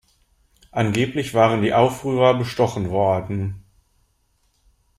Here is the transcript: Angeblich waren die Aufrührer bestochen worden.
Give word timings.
Angeblich 0.71 1.35
waren 1.35 1.61
die 1.61 1.75
Aufrührer 1.75 2.33
bestochen 2.35 2.89
worden. 2.89 3.63